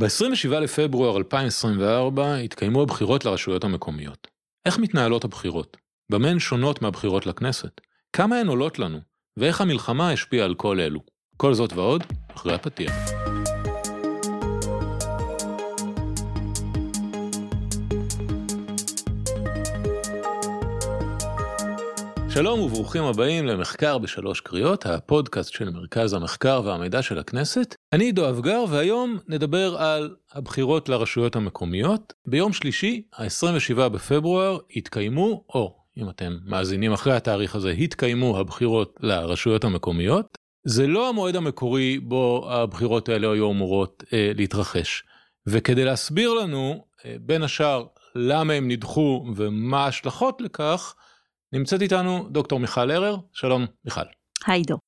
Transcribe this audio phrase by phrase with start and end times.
[0.00, 4.28] ב-27 לפברואר 2024 התקיימו הבחירות לרשויות המקומיות.
[4.66, 5.76] איך מתנהלות הבחירות?
[6.12, 7.80] במה הן שונות מהבחירות לכנסת?
[8.12, 8.98] כמה הן עולות לנו?
[9.36, 11.00] ואיך המלחמה השפיעה על כל אלו?
[11.36, 12.02] כל זאת ועוד,
[12.34, 13.13] אחרי הפתיח.
[22.34, 27.74] שלום וברוכים הבאים למחקר בשלוש קריאות, הפודקאסט של מרכז המחקר והמידע של הכנסת.
[27.92, 32.12] אני עידו אבגר והיום נדבר על הבחירות לרשויות המקומיות.
[32.26, 39.64] ביום שלישי, ה-27 בפברואר, התקיימו, או אם אתם מאזינים אחרי התאריך הזה, התקיימו הבחירות לרשויות
[39.64, 40.38] המקומיות.
[40.64, 45.02] זה לא המועד המקורי בו הבחירות האלה היו אמורות אה, להתרחש.
[45.46, 50.94] וכדי להסביר לנו, אה, בין השאר, למה הם נדחו ומה ההשלכות לכך,
[51.54, 54.00] נמצאת איתנו דוקטור מיכל הרר, שלום מיכל.
[54.46, 54.78] היי דו.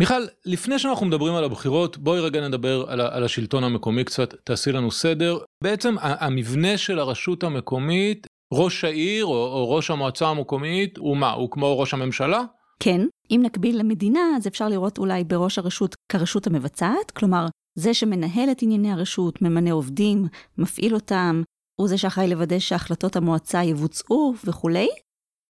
[0.00, 4.72] מיכל, לפני שאנחנו מדברים על הבחירות, בואי רגע נדבר על, על השלטון המקומי קצת, תעשי
[4.72, 5.38] לנו סדר.
[5.64, 11.50] בעצם המבנה של הרשות המקומית, ראש העיר או, או ראש המועצה המקומית, הוא מה, הוא
[11.50, 12.42] כמו ראש הממשלה?
[12.80, 13.00] כן,
[13.30, 17.46] אם נקביל למדינה, אז אפשר לראות אולי בראש הרשות כרשות המבצעת, כלומר,
[17.78, 20.26] זה שמנהל את ענייני הרשות, ממנה עובדים,
[20.58, 21.42] מפעיל אותם,
[21.80, 24.88] הוא זה שאחראי לוודא שהחלטות המועצה יבוצעו וכולי,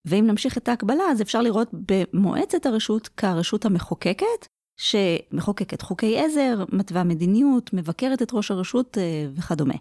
[0.04, 4.46] ואם נמשיך את ההקבלה, אז אפשר לראות במועצת הרשות כרשות המחוקקת,
[4.80, 9.74] שמחוקקת חוקי עזר, מתווה מדיניות, מבקרת את ראש הרשות אה, וכדומה.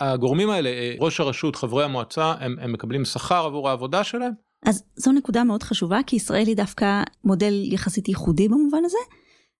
[0.00, 4.32] הגורמים האלה, אה, ראש הרשות, חברי המועצה, הם, הם מקבלים שכר עבור העבודה שלהם?
[4.66, 8.98] אז זו נקודה מאוד חשובה, כי ישראל היא דווקא מודל יחסית ייחודי במובן הזה.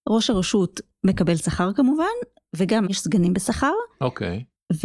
[0.08, 2.04] ראש הרשות מקבל שכר כמובן,
[2.56, 3.72] וגם יש סגנים בשכר.
[4.00, 4.44] אוקיי.
[4.72, 4.82] Okay.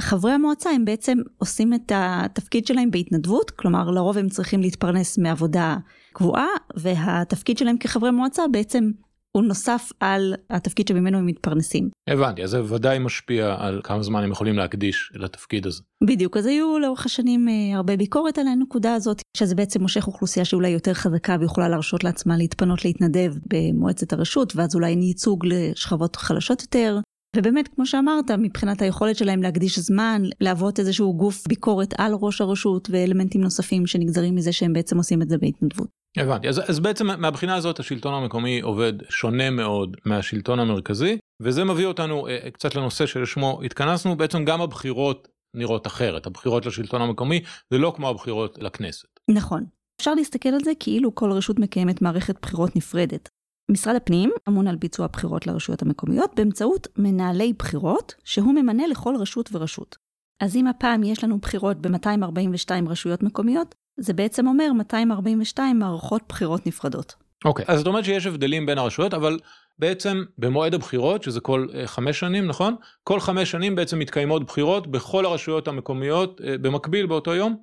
[0.00, 5.76] חברי המועצה הם בעצם עושים את התפקיד שלהם בהתנדבות, כלומר לרוב הם צריכים להתפרנס מעבודה
[6.12, 8.90] קבועה, והתפקיד שלהם כחברי מועצה בעצם
[9.36, 11.88] הוא נוסף על התפקיד שממנו הם מתפרנסים.
[12.10, 15.82] הבנתי, אז זה ודאי משפיע על כמה זמן הם יכולים להקדיש לתפקיד הזה.
[16.04, 20.44] בדיוק, אז היו לאורך השנים אה, הרבה ביקורת על הנקודה הזאת, שזה בעצם מושך אוכלוסייה
[20.44, 26.16] שאולי יותר חזקה ויכולה להרשות לעצמה להתפנות להתנדב במועצת הרשות, ואז אולי אין ייצוג לשכבות
[26.16, 26.98] חלשות יותר,
[27.36, 32.88] ובאמת, כמו שאמרת, מבחינת היכולת שלהם להקדיש זמן, להוות איזשהו גוף ביקורת על ראש הרשות
[32.90, 35.88] ואלמנטים נוספים שנגזרים מזה שהם בעצם עושים את זה בהתנדבות.
[36.16, 41.86] הבנתי, אז, אז בעצם מהבחינה הזאת השלטון המקומי עובד שונה מאוד מהשלטון המרכזי, וזה מביא
[41.86, 47.40] אותנו אה, קצת לנושא שלשמו התכנסנו, בעצם גם הבחירות נראות אחרת, הבחירות לשלטון המקומי
[47.70, 49.08] זה לא כמו הבחירות לכנסת.
[49.30, 49.64] נכון.
[50.00, 53.28] אפשר להסתכל על זה כאילו כל רשות מקיימת מערכת בחירות נפרדת.
[53.70, 59.50] משרד הפנים אמון על ביצוע בחירות לרשויות המקומיות באמצעות מנהלי בחירות שהוא ממנה לכל רשות
[59.52, 59.96] ורשות.
[60.40, 66.66] אז אם הפעם יש לנו בחירות ב-242 רשויות מקומיות, זה בעצם אומר 242 מערכות בחירות
[66.66, 67.14] נפרדות.
[67.44, 69.38] אוקיי, okay, אז זאת אומרת שיש הבדלים בין הרשויות, אבל
[69.78, 72.74] בעצם במועד הבחירות, שזה כל uh, חמש שנים, נכון?
[73.04, 77.56] כל חמש שנים בעצם מתקיימות בחירות בכל הרשויות המקומיות uh, במקביל באותו יום?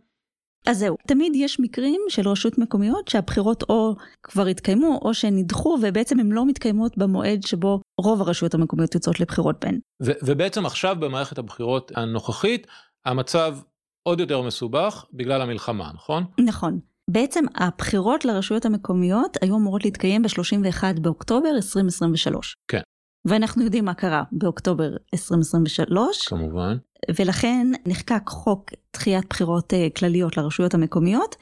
[0.65, 5.77] אז זהו, תמיד יש מקרים של רשות מקומיות שהבחירות או כבר התקיימו או שהן נדחו
[5.81, 9.79] ובעצם הן לא מתקיימות במועד שבו רוב הרשויות המקומיות יוצאות לבחירות בהן.
[10.01, 12.67] ובעצם עכשיו במערכת הבחירות הנוכחית
[13.05, 13.57] המצב
[14.03, 16.23] עוד יותר מסובך בגלל המלחמה, נכון?
[16.39, 16.79] נכון.
[17.09, 22.55] בעצם הבחירות לרשויות המקומיות היו אמורות להתקיים ב-31 באוקטובר 2023.
[22.67, 22.81] כן.
[23.25, 26.27] ואנחנו יודעים מה קרה באוקטובר 2023.
[26.27, 26.77] כמובן.
[27.15, 31.35] ולכן נחקק חוק דחיית בחירות אה, כלליות לרשויות המקומיות,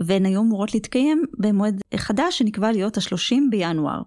[0.00, 4.02] והן היו אמורות להתקיים במועד חדש שנקבע להיות ה-30 בינואר.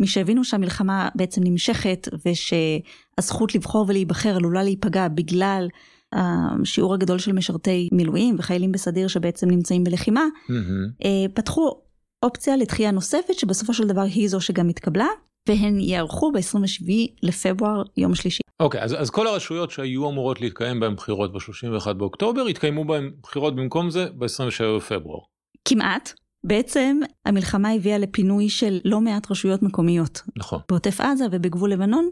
[0.00, 5.68] מי שהבינו שהמלחמה בעצם נמשכת ושהזכות לבחור ולהיבחר עלולה להיפגע בגלל
[6.12, 11.04] השיעור הגדול של משרתי מילואים וחיילים בסדיר שבעצם נמצאים בלחימה, mm-hmm.
[11.34, 11.80] פתחו
[12.22, 15.06] אופציה לתחייה נוספת שבסופו של דבר היא זו שגם התקבלה,
[15.48, 16.92] והן ייערכו ב-27
[17.22, 18.40] לפברואר יום שלישי.
[18.60, 23.10] אוקיי, okay, אז, אז כל הרשויות שהיו אמורות להתקיים בהן בחירות ב-31 באוקטובר, התקיימו בהן
[23.22, 25.20] בחירות במקום זה ב-27 בפברואר.
[25.64, 26.12] כמעט.
[26.44, 30.22] בעצם המלחמה הביאה לפינוי של לא מעט רשויות מקומיות.
[30.36, 30.60] נכון.
[30.68, 32.10] בעוטף עזה ובגבול לבנון,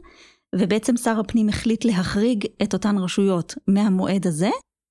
[0.54, 4.50] ובעצם שר הפנים החליט להחריג את אותן רשויות מהמועד הזה,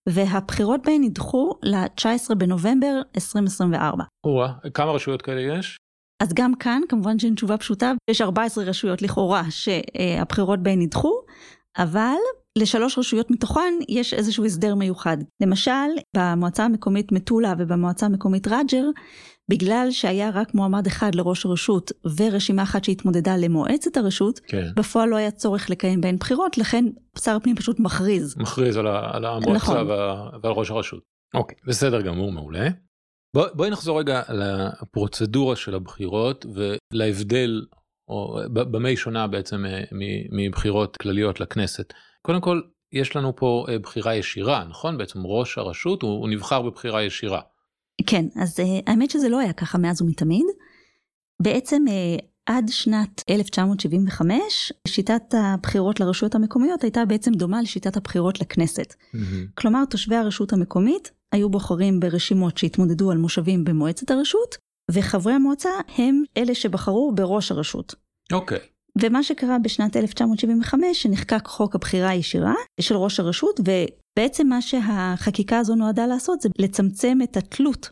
[0.10, 4.04] והבחירות בהן נדחו ל-19 בנובמבר 2024.
[4.24, 4.44] או
[4.74, 5.78] כמה רשויות כאלה יש?
[6.20, 11.22] אז גם כאן כמובן שאין תשובה פשוטה, יש 14 רשויות לכאורה שהבחירות בהן נדחו,
[11.78, 12.16] אבל
[12.58, 15.18] לשלוש רשויות מתוכן יש איזשהו הסדר מיוחד.
[15.42, 15.72] למשל,
[16.16, 18.90] במועצה המקומית מטולה ובמועצה המקומית רג'ר,
[19.50, 24.68] בגלל שהיה רק מועמד אחד לראש הרשות ורשימה אחת שהתמודדה למועצת הרשות, כן.
[24.76, 26.86] בפועל לא היה צורך לקיים בהן בחירות, לכן
[27.20, 28.38] שר הפנים פשוט מכריז.
[28.38, 29.88] מכריז על, על המועצה נכון.
[30.44, 31.04] ועל ראש הרשות.
[31.34, 32.68] אוקיי, בסדר גמור, מעולה.
[33.34, 36.46] בוא, בואי נחזור רגע לפרוצדורה של הבחירות
[36.94, 37.66] ולהבדל
[38.08, 39.66] או במה היא שונה בעצם
[40.32, 41.94] מבחירות כלליות לכנסת.
[42.22, 44.98] קודם כל, יש לנו פה בחירה ישירה, נכון?
[44.98, 47.42] בעצם ראש הרשות הוא, הוא נבחר בבחירה ישירה.
[48.06, 50.46] כן, אז האמת שזה לא היה ככה מאז ומתמיד.
[51.42, 51.86] בעצם
[52.46, 58.94] עד שנת 1975 שיטת הבחירות לרשויות המקומיות הייתה בעצם דומה לשיטת הבחירות לכנסת.
[58.94, 59.18] Mm-hmm.
[59.56, 64.58] כלומר תושבי הרשות המקומית היו בוחרים ברשימות שהתמודדו על מושבים במועצת הרשות
[64.92, 67.96] וחברי המועצה הם אלה שבחרו בראש הרשות.
[68.32, 68.58] אוקיי.
[68.58, 68.62] Okay.
[69.02, 75.76] ומה שקרה בשנת 1975 שנחקק חוק הבחירה הישירה של ראש הרשות ובעצם מה שהחקיקה הזו
[75.76, 77.90] נועדה לעשות זה לצמצם את התלות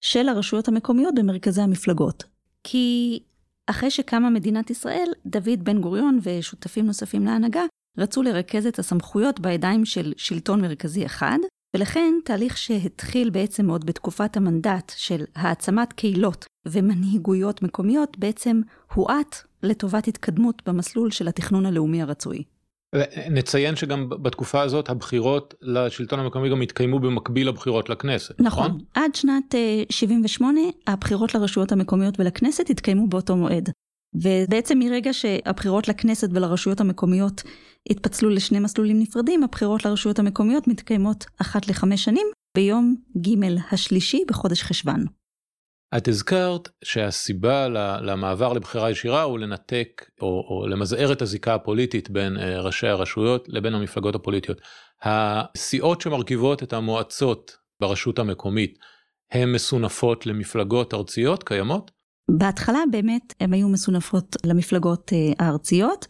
[0.00, 2.24] של הרשויות המקומיות במרכזי המפלגות.
[2.64, 3.18] כי
[3.66, 7.62] אחרי שקמה מדינת ישראל, דוד בן גוריון ושותפים נוספים להנהגה
[7.98, 11.38] רצו לרכז את הסמכויות בידיים של שלטון מרכזי אחד,
[11.74, 18.60] ולכן תהליך שהתחיל בעצם עוד בתקופת המנדט של העצמת קהילות ומנהיגויות מקומיות, בעצם
[18.94, 22.42] הואט לטובת התקדמות במסלול של התכנון הלאומי הרצוי.
[23.30, 28.66] נציין שגם בתקופה הזאת הבחירות לשלטון המקומי גם התקיימו במקביל לבחירות לכנסת, נכון?
[28.66, 28.80] נכון.
[28.94, 29.54] עד שנת
[29.90, 33.70] 78 אה, הבחירות לרשויות המקומיות ולכנסת התקיימו באותו מועד.
[34.22, 37.42] ובעצם מרגע שהבחירות לכנסת ולרשויות המקומיות
[37.90, 42.26] התפצלו לשני מסלולים נפרדים, הבחירות לרשויות המקומיות מתקיימות אחת לחמש שנים
[42.56, 45.04] ביום ג' השלישי בחודש חשוון.
[45.96, 47.68] את הזכרת שהסיבה
[48.02, 53.48] למעבר לבחירה ישירה הוא לנתק או, או למזער את הזיקה הפוליטית בין אה, ראשי הרשויות
[53.48, 54.60] לבין המפלגות הפוליטיות.
[55.02, 58.78] הסיעות שמרכיבות את המועצות ברשות המקומית
[59.32, 61.90] הן מסונפות למפלגות ארציות קיימות?
[62.30, 66.06] בהתחלה באמת הן היו מסונפות למפלגות אה, הארציות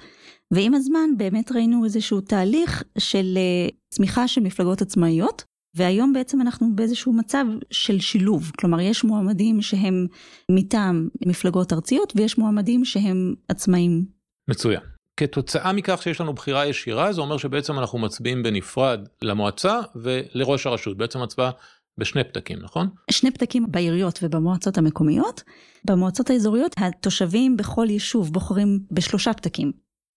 [0.50, 5.44] ועם הזמן באמת ראינו איזשהו תהליך של אה, צמיחה של מפלגות עצמאיות
[5.76, 10.06] והיום בעצם אנחנו באיזשהו מצב של שילוב, כלומר יש מועמדים שהם
[10.50, 14.04] מטעם מפלגות ארציות ויש מועמדים שהם עצמאים.
[14.48, 14.80] מצוין.
[15.16, 20.96] כתוצאה מכך שיש לנו בחירה ישירה זה אומר שבעצם אנחנו מצביעים בנפרד למועצה ולראש הרשות,
[20.96, 21.50] בעצם הצבעה
[21.98, 22.88] בשני פתקים, נכון?
[23.10, 25.42] שני פתקים בעיריות ובמועצות המקומיות.
[25.84, 29.72] במועצות האזוריות התושבים בכל יישוב בוחרים בשלושה פתקים.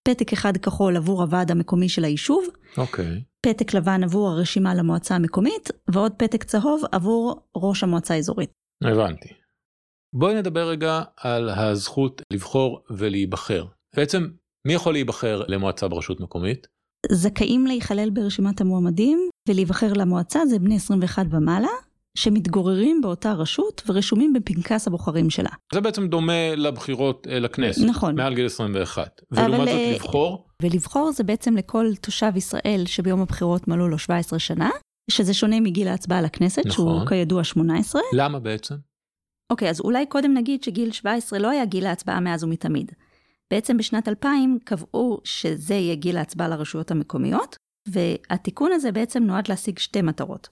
[0.07, 2.47] פתק אחד כחול עבור הוועד המקומי של היישוב,
[2.77, 3.23] אוקיי.
[3.45, 8.51] פתק לבן עבור הרשימה למועצה המקומית, ועוד פתק צהוב עבור ראש המועצה האזורית.
[8.83, 9.29] הבנתי.
[10.15, 13.65] בואי נדבר רגע על הזכות לבחור ולהיבחר.
[13.95, 14.27] בעצם,
[14.67, 16.67] מי יכול להיבחר למועצה ברשות מקומית?
[17.11, 21.67] זכאים להיכלל ברשימת המועמדים ולהיבחר למועצה זה בני 21 ומעלה,
[22.17, 25.49] שמתגוררים באותה רשות ורשומים בפנקס הבוחרים שלה.
[25.73, 27.81] זה בעצם דומה לבחירות אה, לכנסת.
[27.81, 28.15] נכון.
[28.15, 29.21] מעל גיל 21.
[29.31, 30.47] ולעומת זאת אה, לבחור?
[30.61, 34.69] ולבחור זה בעצם לכל תושב ישראל שביום הבחירות מלאו לו 17 שנה,
[35.11, 36.71] שזה שונה מגיל ההצבעה לכנסת, נכון.
[36.71, 38.01] שהוא כידוע 18.
[38.13, 38.75] למה בעצם?
[39.51, 42.91] אוקיי, אז אולי קודם נגיד שגיל 17 לא היה גיל ההצבעה מאז ומתמיד.
[43.51, 47.55] בעצם בשנת 2000 קבעו שזה יהיה גיל ההצבעה לרשויות המקומיות,
[47.91, 50.49] והתיקון הזה בעצם נועד להשיג שתי מטרות.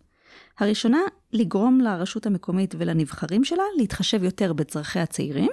[0.60, 1.00] הראשונה,
[1.34, 5.50] לגרום לרשות המקומית ולנבחרים שלה להתחשב יותר בצרכי הצעירים,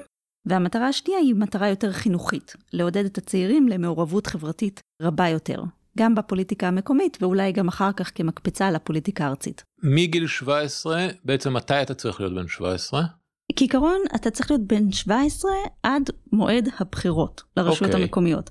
[0.46, 5.62] והמטרה השנייה היא מטרה יותר חינוכית, לעודד את הצעירים למעורבות חברתית רבה יותר,
[5.98, 9.62] גם בפוליטיקה המקומית ואולי גם אחר כך כמקפצה לפוליטיקה הארצית.
[9.82, 13.02] מגיל 17, בעצם מתי אתה צריך להיות בן 17?
[13.56, 15.50] כעיקרון, אתה צריך להיות בן 17
[15.82, 17.86] עד מועד הבחירות לרשויות okay.
[17.86, 18.02] אוקיי.
[18.02, 18.50] המקומיות.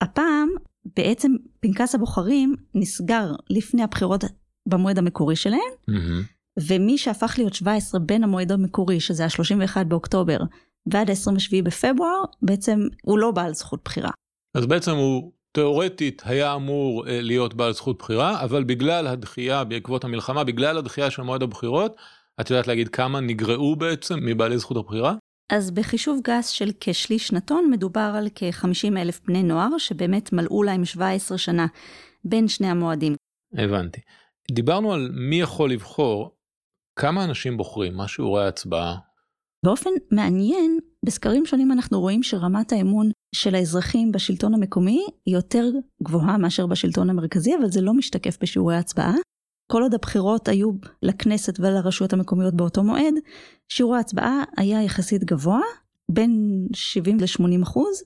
[0.00, 0.48] הפעם,
[0.96, 4.24] בעצם פנקס הבוחרים נסגר לפני הבחירות
[4.68, 5.60] במועד המקורי שלהן,
[5.90, 6.24] mm-hmm.
[6.68, 10.38] ומי שהפך להיות 17 בין המועד המקורי, שזה ה-31 באוקטובר,
[10.86, 14.10] ועד ה-27 בפברואר, בעצם הוא לא בעל זכות בחירה.
[14.54, 20.04] אז בעצם הוא תאורטית היה אמור אה, להיות בעל זכות בחירה, אבל בגלל הדחייה בעקבות
[20.04, 21.96] המלחמה, בגלל הדחייה של מועד הבחירות,
[22.40, 25.14] את יודעת להגיד כמה נגרעו בעצם מבעלי זכות הבחירה?
[25.52, 30.84] אז בחישוב גס של כשליש שנתון מדובר על כ-50 אלף בני נוער שבאמת מלאו להם
[30.84, 31.66] 17 שנה
[32.24, 33.16] בין שני המועדים.
[33.54, 34.00] הבנתי.
[34.50, 36.36] דיברנו על מי יכול לבחור,
[36.98, 38.96] כמה אנשים בוחרים, מה שיעורי ההצבעה?
[39.64, 45.64] באופן מעניין, בסקרים שונים אנחנו רואים שרמת האמון של האזרחים בשלטון המקומי היא יותר
[46.02, 49.14] גבוהה מאשר בשלטון המרכזי, אבל זה לא משתקף בשיעורי ההצבעה.
[49.66, 50.70] כל עוד הבחירות היו
[51.02, 53.14] לכנסת ולרשויות המקומיות באותו מועד,
[53.68, 55.60] שיעור ההצבעה היה יחסית גבוה,
[56.10, 58.02] בין 70 ל-80 אחוז.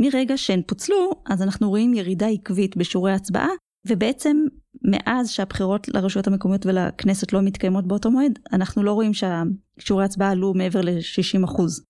[0.00, 3.48] מרגע שהן פוצלו, אז אנחנו רואים ירידה עקבית בשיעורי ההצבעה,
[3.86, 4.36] ובעצם
[4.82, 10.54] מאז שהבחירות לרשויות המקומיות ולכנסת לא מתקיימות באותו מועד, אנחנו לא רואים ששיעורי ההצבעה עלו
[10.54, 11.84] מעבר ל-60 אחוז.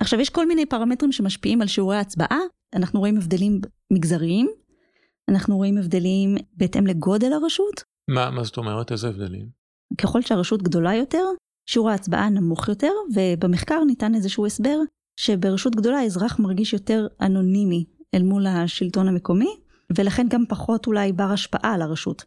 [0.00, 2.38] עכשיו יש כל מיני פרמטרים שמשפיעים על שיעורי ההצבעה,
[2.74, 3.60] אנחנו רואים הבדלים
[3.92, 4.48] מגזריים,
[5.28, 7.91] אנחנו רואים הבדלים בהתאם לגודל הרשות.
[8.08, 8.92] מה, מה זאת אומרת?
[8.92, 9.48] איזה הבדלים?
[9.98, 11.24] ככל שהרשות גדולה יותר,
[11.66, 14.78] שיעור ההצבעה נמוך יותר, ובמחקר ניתן איזשהו הסבר
[15.16, 19.56] שברשות גדולה האזרח מרגיש יותר אנונימי אל מול השלטון המקומי,
[19.96, 22.24] ולכן גם פחות אולי בר השפעה על הרשות.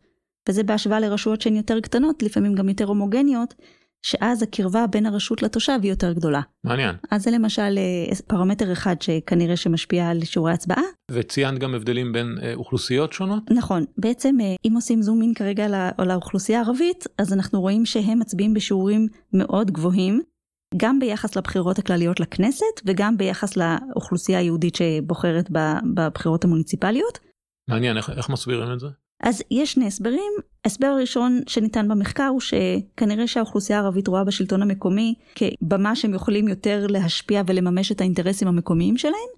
[0.49, 3.53] וזה בהשוואה לרשויות שהן יותר קטנות, לפעמים גם יותר הומוגניות,
[4.05, 6.41] שאז הקרבה בין הרשות לתושב היא יותר גדולה.
[6.63, 6.95] מעניין.
[7.11, 10.81] אז זה למשל אה, פרמטר אחד שכנראה שמשפיע על שיעורי הצבעה.
[11.11, 13.43] וציינת גם הבדלים בין אה, אוכלוסיות שונות?
[13.51, 18.19] נכון, בעצם אה, אם עושים זום אין כרגע לא, לאוכלוסייה הערבית, אז אנחנו רואים שהם
[18.19, 20.21] מצביעים בשיעורים מאוד גבוהים,
[20.77, 25.49] גם ביחס לבחירות הכלליות לכנסת וגם ביחס לאוכלוסייה היהודית שבוחרת
[25.95, 27.19] בבחירות המוניציפליות.
[27.69, 28.87] מעניין, איך, איך מסבירים את זה?
[29.23, 30.31] אז יש שני הסברים.
[30.65, 36.87] ההסבר הראשון שניתן במחקר הוא שכנראה שהאוכלוסייה הערבית רואה בשלטון המקומי כבמה שהם יכולים יותר
[36.87, 39.29] להשפיע ולממש את האינטרסים המקומיים שלהם.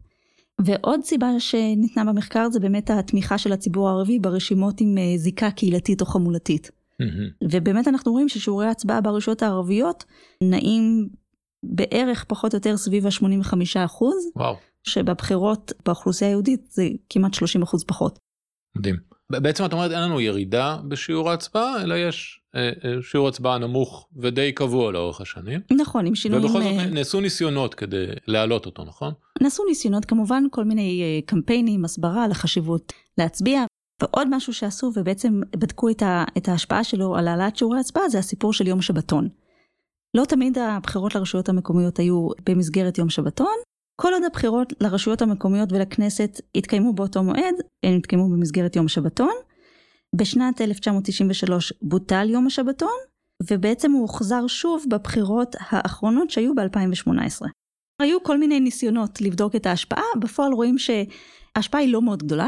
[0.61, 6.01] ועוד סיבה שניתנה במחקר זה באמת התמיכה של הציבור הערבי ברשימות עם אה, זיקה קהילתית
[6.01, 6.71] או חמולתית.
[7.51, 10.03] ובאמת אנחנו רואים ששיעורי ההצבעה ברשויות הערביות
[10.43, 11.09] נעים
[11.63, 14.31] בערך פחות או יותר סביב ה-85 אחוז.
[14.35, 14.55] וואו.
[14.83, 18.19] שבבחירות באוכלוסייה היהודית זה כמעט 30 אחוז פחות.
[18.77, 19.16] מדהים.
[19.31, 24.07] בעצם את אומרת אין לנו ירידה בשיעור ההצבעה אלא יש אה, אה, שיעור הצבעה נמוך
[24.15, 25.59] ודי קבוע לאורך השנים.
[25.71, 26.45] נכון עם שינויים.
[26.45, 29.13] ובכל זאת אה, נעשו ניסיונות כדי להעלות אותו נכון?
[29.41, 33.65] נעשו ניסיונות כמובן כל מיני קמפיינים הסברה על החשיבות להצביע
[34.01, 38.19] ועוד משהו שעשו ובעצם בדקו את, ה, את ההשפעה שלו על העלאת שיעורי ההצבעה זה
[38.19, 39.29] הסיפור של יום שבתון.
[40.17, 43.55] לא תמיד הבחירות לרשויות המקומיות היו במסגרת יום שבתון
[44.01, 49.33] כל עוד הבחירות לרשויות המקומיות ולכנסת התקיימו באותו מועד, הן התקיימו במסגרת יום השבתון.
[50.15, 52.97] בשנת 1993 בוטל יום השבתון,
[53.49, 57.45] ובעצם הוא הוחזר שוב בבחירות האחרונות שהיו ב-2018.
[58.01, 62.47] היו כל מיני ניסיונות לבדוק את ההשפעה, בפועל רואים שההשפעה היא לא מאוד גדולה,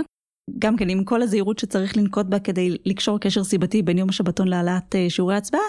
[0.59, 4.47] גם כן עם כל הזהירות שצריך לנקוט בה כדי לקשור קשר סיבתי בין יום השבתון
[4.47, 5.61] להעלאת אה, שיעורי הצבעה,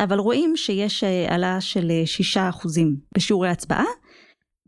[0.00, 1.90] אבל רואים שיש אה, העלאה של
[2.34, 2.50] 6% אה,
[3.14, 3.84] בשיעורי הצבעה,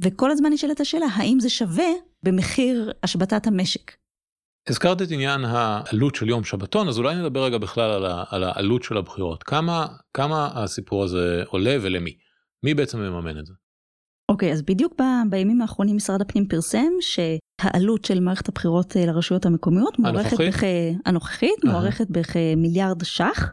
[0.01, 1.91] וכל הזמן נשאלת השאלה, האם זה שווה
[2.23, 3.93] במחיר השבתת המשק?
[4.69, 8.45] הזכרת את עניין העלות של יום שבתון, אז אולי נדבר רגע בכלל על, ה, על
[8.45, 9.43] העלות של הבחירות.
[9.43, 12.17] כמה, כמה הסיפור הזה עולה ולמי?
[12.65, 13.53] מי בעצם מממן את זה?
[14.31, 19.07] אוקיי, okay, אז בדיוק ב, בימים האחרונים משרד הפנים פרסם שהעלות של מערכת הבחירות אה,
[19.07, 20.63] לרשויות המקומיות מוערכת בכ...
[21.07, 21.69] הנוכחית, uh-huh.
[21.71, 23.53] מוערכת בכמיליארד ש"ח,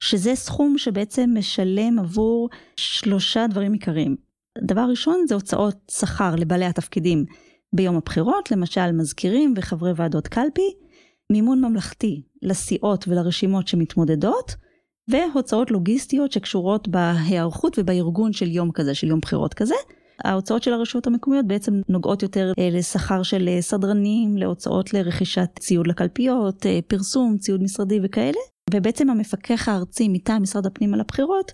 [0.00, 4.25] שזה סכום שבעצם משלם עבור שלושה דברים עיקריים.
[4.62, 7.24] דבר ראשון זה הוצאות שכר לבעלי התפקידים
[7.72, 10.74] ביום הבחירות, למשל מזכירים וחברי ועדות קלפי,
[11.32, 14.54] מימון ממלכתי לסיעות ולרשימות שמתמודדות,
[15.10, 19.74] והוצאות לוגיסטיות שקשורות בהיערכות ובארגון של יום כזה, של יום בחירות כזה.
[20.24, 25.86] ההוצאות של הרשויות המקומיות בעצם נוגעות יותר אה, לשכר של אה, סדרנים, להוצאות לרכישת ציוד
[25.86, 28.38] לקלפיות, אה, פרסום, ציוד משרדי וכאלה.
[28.70, 31.52] ובעצם המפקח הארצי מטעם משרד הפנים על הבחירות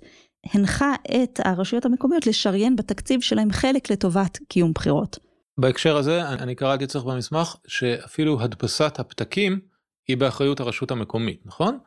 [0.50, 5.18] הנחה את הרשויות המקומיות לשריין בתקציב שלהם חלק לטובת קיום בחירות.
[5.58, 9.60] בהקשר הזה אני קראתי צריך במסמך שאפילו הדפסת הפתקים
[10.08, 11.78] היא באחריות הרשות המקומית נכון?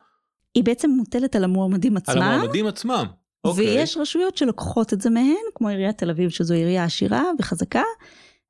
[0.54, 2.16] היא בעצם מוטלת על המועמדים עצמם.
[2.16, 3.06] על המועמדים עצמם.
[3.44, 3.66] אוקיי.
[3.66, 7.82] ויש רשויות שלוקחות את זה מהן כמו עיריית תל אביב שזו עירייה עשירה וחזקה.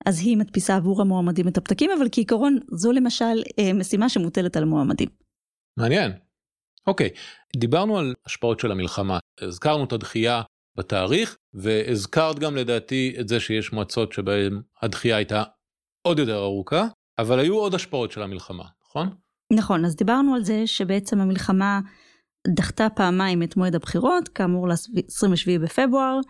[0.07, 4.63] אז היא מדפיסה עבור המועמדים את הפתקים אבל כעיקרון זו למשל אה, משימה שמוטלת על
[4.63, 5.09] המועמדים.
[5.79, 6.13] מעניין.
[6.87, 7.11] אוקיי,
[7.57, 10.43] דיברנו על השפעות של המלחמה, הזכרנו את הדחייה
[10.77, 15.43] בתאריך, והזכרת גם לדעתי את זה שיש מועצות שבהן הדחייה הייתה
[16.07, 16.87] עוד יותר ארוכה,
[17.19, 19.09] אבל היו עוד השפעות של המלחמה, נכון?
[19.53, 21.81] נכון, אז דיברנו על זה שבעצם המלחמה
[22.49, 26.21] דחתה פעמיים את מועד הבחירות, כאמור ל-27 בפברואר.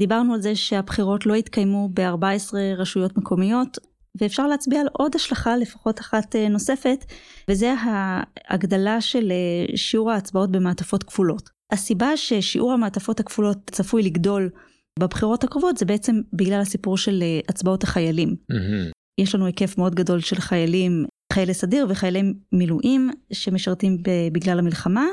[0.00, 3.78] דיברנו על זה שהבחירות לא התקיימו ב-14 רשויות מקומיות,
[4.20, 7.04] ואפשר להצביע על עוד השלכה לפחות אחת אה, נוספת,
[7.50, 11.50] וזה ההגדלה של אה, שיעור ההצבעות במעטפות כפולות.
[11.72, 14.50] הסיבה ששיעור המעטפות הכפולות צפוי לגדול
[14.98, 18.36] בבחירות הקרובות זה בעצם בגלל הסיפור של אה, הצבעות החיילים.
[18.52, 18.92] Mm-hmm.
[19.20, 23.96] יש לנו היקף מאוד גדול של חיילים, חיילי סדיר וחיילי מילואים שמשרתים
[24.32, 25.06] בגלל המלחמה,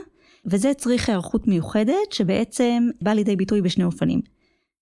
[0.46, 4.22] וזה צריך היערכות מיוחדת שבעצם בא לידי ביטוי בשני אופנים.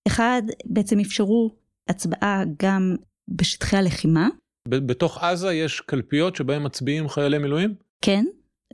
[0.07, 1.51] אחד, בעצם אפשרו
[1.87, 2.95] הצבעה גם
[3.35, 4.29] בשטחי הלחימה.
[4.67, 7.73] בתוך עזה יש קלפיות שבהם מצביעים חיילי מילואים?
[8.01, 8.25] כן,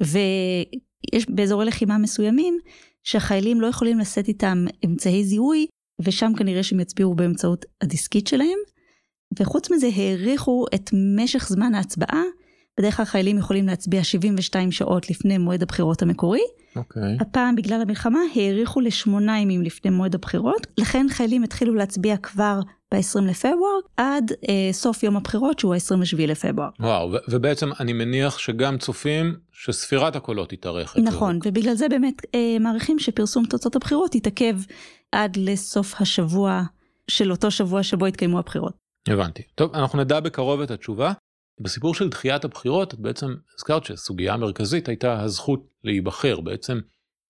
[0.02, 2.60] ויש באזורי לחימה מסוימים
[3.04, 5.68] שהחיילים לא יכולים לשאת איתם אמצעי זיהוי,
[6.02, 8.58] ושם כנראה שהם יצביעו באמצעות הדיסקית שלהם.
[9.40, 12.24] וחוץ מזה האריכו את משך זמן ההצבעה.
[12.80, 16.42] בדרך כלל חיילים יכולים להצביע 72 שעות לפני מועד הבחירות המקורי.
[16.76, 17.04] אוקיי.
[17.04, 17.22] Okay.
[17.22, 22.60] הפעם בגלל המלחמה האריכו לשמונה ימים לפני מועד הבחירות, לכן חיילים התחילו להצביע כבר
[22.94, 26.70] ב-20 לפברואר עד אה, סוף יום הבחירות שהוא ה-27 לפברואר.
[26.80, 30.98] וואו, ו- ובעצם אני מניח שגם צופים שספירת הקולות תתארך.
[30.98, 31.40] נכון, לא.
[31.46, 34.56] ובגלל זה באמת אה, מעריכים שפרסום תוצאות הבחירות יתעכב
[35.12, 36.62] עד לסוף השבוע
[37.08, 38.74] של אותו שבוע שבו התקיימו הבחירות.
[39.08, 39.44] הבנתי.
[39.56, 41.14] טוב, אנחנו נדע בקרוב את התשובה.
[41.62, 46.40] בסיפור של דחיית הבחירות, את בעצם הזכרת שהסוגיה המרכזית הייתה הזכות להיבחר.
[46.40, 46.80] בעצם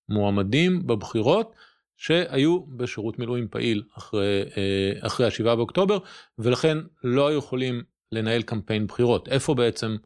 [0.08, 1.52] מועמדים בבחירות
[1.98, 5.98] שהיו בשירות מילואים פעיל אחרי, אה, אחרי השבעה באוקטובר,
[6.38, 9.28] ולכן לא היו יכולים לנהל קמפיין בחירות.
[9.28, 9.96] איפה בעצם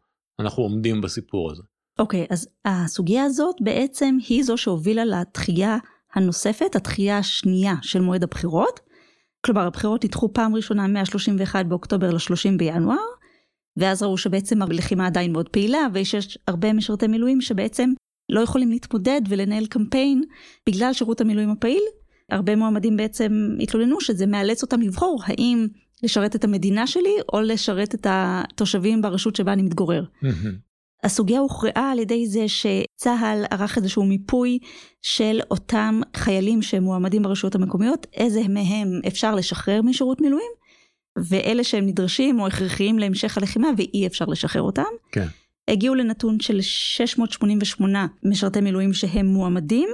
[0.41, 1.63] אנחנו עומדים בסיפור הזה?
[1.99, 5.77] אוקיי, okay, אז הסוגיה הזאת בעצם היא זו שהובילה לתחייה
[6.15, 8.81] הנוספת, התחייה השנייה של מועד הבחירות.
[9.47, 12.97] כלומר, הבחירות נדחו פעם ראשונה מ-31 באוקטובר ל-30 בינואר,
[13.77, 17.93] ואז ראו שבעצם הלחימה עדיין מאוד פעילה, ויש הרבה משרתי מילואים שבעצם
[18.29, 20.23] לא יכולים להתמודד ולנהל קמפיין
[20.69, 21.83] בגלל שירות המילואים הפעיל.
[22.31, 25.67] הרבה מועמדים בעצם התלוננו שזה מאלץ אותם לבחור האם
[26.03, 30.05] לשרת את המדינה שלי או לשרת את התושבים ברשות שבה אני מתגורר.
[31.05, 34.59] הסוגיה הוכרעה על ידי זה שצה"ל ערך איזשהו מיפוי
[35.03, 40.51] של אותם חיילים שמועמדים ברשויות המקומיות, איזה מהם אפשר לשחרר משירות מילואים,
[41.17, 44.83] ואלה שהם נדרשים או הכרחיים להמשך הלחימה ואי אפשר לשחרר אותם.
[45.13, 45.27] כן.
[45.69, 49.89] הגיעו לנתון של 688 משרתי מילואים שהם מועמדים,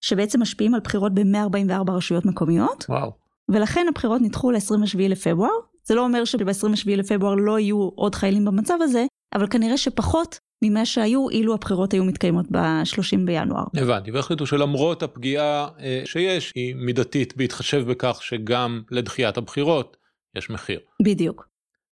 [0.00, 2.84] שבעצם משפיעים על בחירות ב-144 רשויות מקומיות.
[2.88, 3.12] וואו.
[3.48, 5.50] ולכן הבחירות נדחו ל-27 לפברואר.
[5.84, 10.86] זה לא אומר שב-27 לפברואר לא יהיו עוד חיילים במצב הזה, אבל כנראה שפחות ממה
[10.86, 13.64] שהיו אילו הבחירות היו מתקיימות ב-30 בינואר.
[13.76, 19.96] הבנתי, והחליטו שלמרות הפגיעה אה, שיש, היא מידתית בהתחשב בכך שגם לדחיית הבחירות
[20.36, 20.80] יש מחיר.
[21.02, 21.48] בדיוק.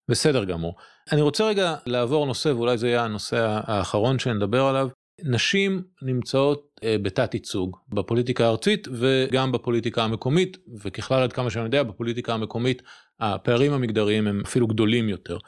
[0.09, 0.75] בסדר גמור.
[1.13, 4.89] אני רוצה רגע לעבור נושא, ואולי זה יהיה הנושא האחרון שנדבר עליו.
[5.25, 11.83] נשים נמצאות אה, בתת ייצוג בפוליטיקה הארצית וגם בפוליטיקה המקומית, וככלל עד כמה שאני יודע
[11.83, 12.83] בפוליטיקה המקומית
[13.21, 15.39] הפערים המגדריים הם אפילו גדולים יותר.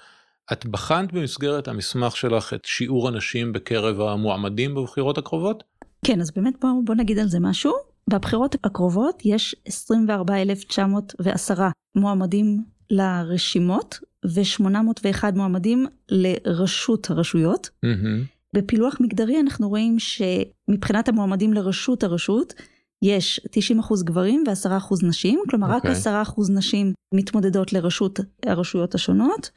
[0.53, 5.65] את בחנת במסגרת המסמך שלך את שיעור הנשים בקרב המועמדים בבחירות הקרובות?
[6.05, 7.73] כן, אז באמת בוא, בוא נגיד על זה משהו.
[8.11, 17.71] בבחירות הקרובות יש 24,910 מועמדים לרשימות ו-801 מועמדים לראשות הרשויות.
[17.87, 18.27] Mm-hmm.
[18.53, 22.55] בפילוח מגדרי אנחנו רואים שמבחינת המועמדים לראשות הרשות,
[23.03, 23.41] יש
[23.81, 25.73] 90% גברים ו-10% נשים, כלומר okay.
[25.73, 26.55] רק 10% אוקיי.
[26.55, 29.51] נשים מתמודדות לראשות הרשויות השונות,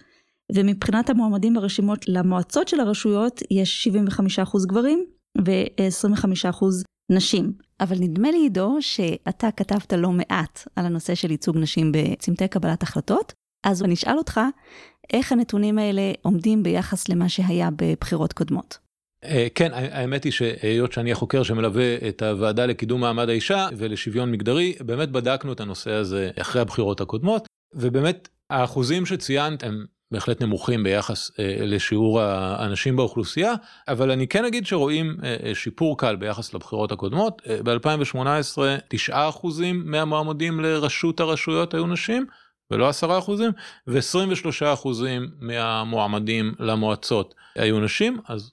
[0.56, 3.88] ומבחינת המועמדים ברשימות למועצות של הרשויות, יש
[4.54, 5.06] 75% גברים
[5.46, 6.66] ו-25%
[7.12, 7.54] נשים.
[7.80, 12.84] אבל נדמה לי, עידו, שאתה כתבת לא מעט על הנושא של ייצוג נשים בצמתי קבלת
[12.84, 13.34] החלטות,
[13.64, 14.40] אז אני אשאל אותך,
[15.14, 18.78] איך הנתונים האלה עומדים ביחס למה שהיה בבחירות קודמות?
[19.24, 24.76] אה, כן, האמת היא שהיות שאני החוקר שמלווה את הוועדה לקידום מעמד האישה ולשוויון מגדרי,
[24.80, 31.32] באמת בדקנו את הנושא הזה אחרי הבחירות הקודמות, ובאמת האחוזים שציינת הם בהחלט נמוכים ביחס
[31.40, 33.54] אה, לשיעור האנשים באוכלוסייה,
[33.88, 37.42] אבל אני כן אגיד שרואים אה, שיפור קל ביחס לבחירות הקודמות.
[37.64, 38.58] ב-2018
[39.10, 39.14] 9%
[39.74, 42.26] מהמועמדים לראשות הרשויות היו נשים,
[42.72, 43.04] ולא 10%,
[43.88, 44.88] ו-23%
[45.40, 48.52] מהמועמדים למועצות היו נשים, אז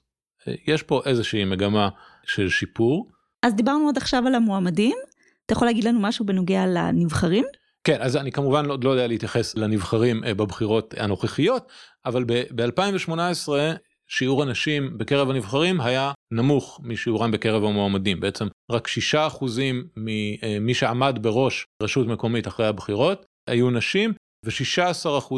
[0.67, 1.89] יש פה איזושהי מגמה
[2.25, 3.11] של שיפור.
[3.43, 4.97] אז דיברנו עד עכשיו על המועמדים,
[5.45, 7.45] אתה יכול להגיד לנו משהו בנוגע לנבחרים?
[7.83, 11.71] כן, אז אני כמובן עוד לא יודע להתייחס לנבחרים אה, בבחירות הנוכחיות,
[12.05, 13.49] אבל ב-2018
[14.07, 18.19] שיעור הנשים בקרב הנבחרים היה נמוך משיעורם בקרב המועמדים.
[18.19, 18.91] בעצם רק 6%
[19.97, 24.13] ממי אה, שעמד בראש רשות מקומית אחרי הבחירות היו נשים,
[24.45, 25.33] ו-16%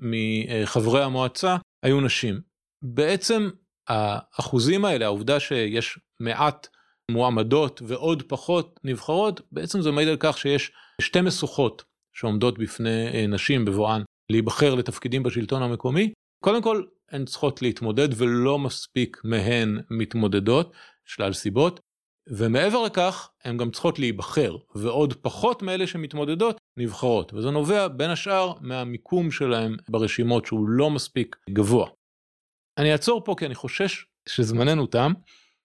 [0.00, 2.40] מחברי המועצה היו נשים.
[2.84, 3.48] בעצם
[3.88, 6.68] האחוזים האלה, העובדה שיש מעט
[7.10, 13.26] מועמדות ועוד פחות נבחרות, בעצם זה מעיד על כך שיש שתי משוכות שעומדות בפני אה,
[13.26, 16.12] נשים בבואן להיבחר לתפקידים בשלטון המקומי.
[16.44, 20.72] קודם כל, הן צריכות להתמודד ולא מספיק מהן מתמודדות,
[21.04, 21.80] שלל סיבות,
[22.28, 28.52] ומעבר לכך, הן גם צריכות להיבחר, ועוד פחות מאלה שמתמודדות נבחרות, וזה נובע בין השאר
[28.60, 31.88] מהמיקום שלהם ברשימות שהוא לא מספיק גבוה.
[32.78, 35.12] אני אעצור פה כי אני חושש שזמננו תם.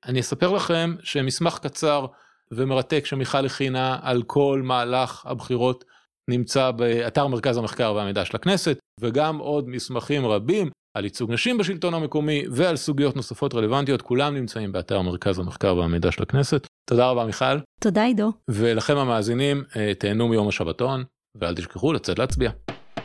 [0.06, 2.06] אני אספר לכם שמסמך קצר
[2.52, 5.84] ומרתק שמיכל הכינה על כל מהלך הבחירות
[6.30, 11.94] נמצא באתר מרכז המחקר והמידע של הכנסת, וגם עוד מסמכים רבים על ייצוג נשים בשלטון
[11.94, 16.68] המקומי ועל סוגיות נוספות רלוונטיות, כולם נמצאים באתר מרכז המחקר והמידע של הכנסת.
[16.90, 17.60] תודה רבה מיכל.
[17.84, 18.32] תודה עידו.
[18.48, 21.04] ולכם המאזינים, אה, תהנו מיום השבתון,
[21.36, 22.52] ואל תשכחו לצאת להצביע.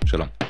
[0.07, 0.46] שלום.